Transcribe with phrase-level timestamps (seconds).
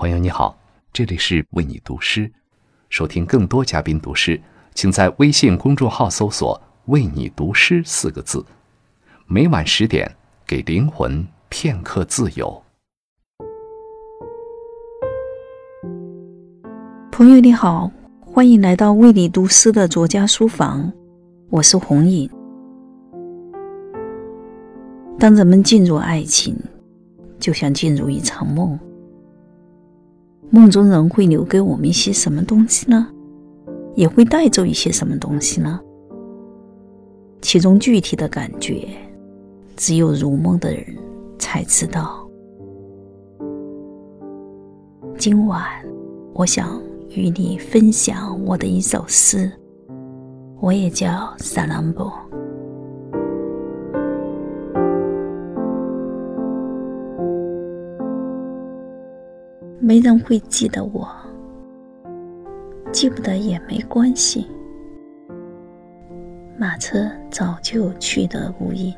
[0.00, 0.58] 朋友你好，
[0.94, 2.32] 这里是为你读诗。
[2.88, 4.40] 收听更多嘉宾读诗，
[4.74, 8.42] 请在微信公众号搜索“为你读诗”四个字。
[9.26, 10.10] 每晚十点，
[10.46, 12.62] 给灵魂片刻自由。
[17.12, 17.92] 朋友你好，
[18.22, 20.90] 欢迎来到为你读诗的作家书房，
[21.50, 22.26] 我是红影。
[25.18, 26.56] 当人们进入爱情，
[27.38, 28.80] 就像进入一场梦。
[30.52, 33.06] 梦中人会留给我们一些什么东西呢？
[33.94, 35.80] 也会带走一些什么东西呢？
[37.40, 38.88] 其中具体的感觉，
[39.76, 40.84] 只有如梦的人
[41.38, 42.28] 才知道。
[45.16, 45.62] 今晚，
[46.32, 49.50] 我想与你分享我的一首诗，
[50.60, 52.12] 我也叫萨朗博。
[59.82, 61.08] 没人会记得我，
[62.92, 64.46] 记不得也没关系。
[66.58, 68.94] 马车早就去得无影，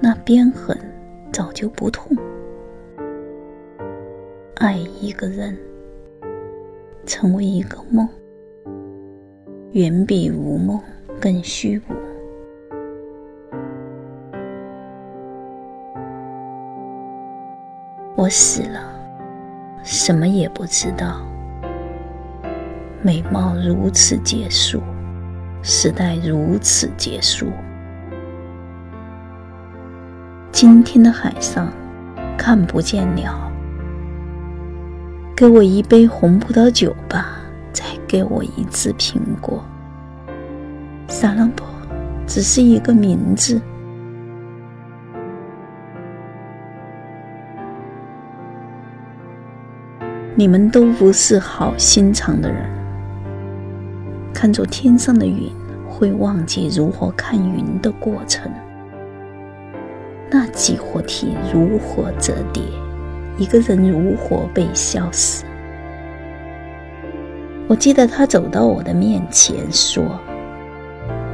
[0.00, 0.76] 那鞭痕
[1.32, 2.16] 早就不痛。
[4.56, 5.56] 爱一个人，
[7.06, 8.08] 成为一个梦，
[9.70, 10.80] 远比无梦
[11.20, 11.94] 更虚无。
[18.16, 18.97] 我死了。
[19.82, 21.20] 什么也不知道，
[23.02, 24.82] 美貌如此结束，
[25.62, 27.46] 时代如此结束。
[30.52, 31.72] 今天的海上
[32.36, 33.50] 看不见鸟，
[35.36, 37.38] 给我一杯红葡萄酒吧，
[37.72, 39.64] 再给我一只苹果。
[41.06, 41.66] 萨朗坡
[42.26, 43.60] 只是一个名字。
[50.38, 52.62] 你们都不是好心肠的人，
[54.32, 55.50] 看着天上的云，
[55.88, 58.48] 会忘记如何看云的过程。
[60.30, 62.62] 那几何体如何折叠，
[63.36, 65.44] 一个人如何被消失。
[67.66, 70.20] 我记得他走到我的面前说：“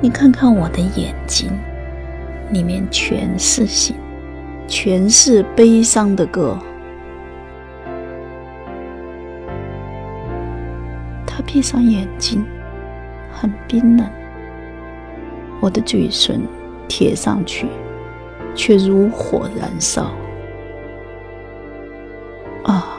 [0.00, 1.50] 你看看我的眼睛，
[2.52, 3.94] 里面全是心，
[4.66, 6.58] 全是悲伤的歌。”
[11.46, 12.44] 闭上眼睛，
[13.32, 14.06] 很冰冷。
[15.60, 16.46] 我的嘴唇
[16.88, 17.66] 贴上去，
[18.54, 20.10] 却如火燃烧。
[22.64, 22.98] 啊，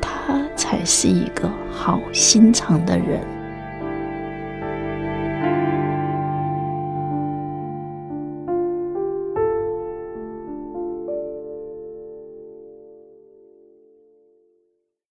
[0.00, 3.20] 他才是一个好心肠的人。